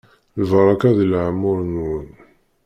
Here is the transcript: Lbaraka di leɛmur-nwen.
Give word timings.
Lbaraka 0.41 0.87
di 0.97 1.05
leɛmur-nwen. 1.11 2.07